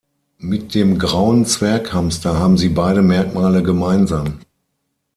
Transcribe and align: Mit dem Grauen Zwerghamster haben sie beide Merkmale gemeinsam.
Mit 0.39 0.73
dem 0.73 0.97
Grauen 0.97 1.45
Zwerghamster 1.45 2.39
haben 2.39 2.57
sie 2.57 2.69
beide 2.69 3.03
Merkmale 3.03 3.61
gemeinsam. 3.61 4.39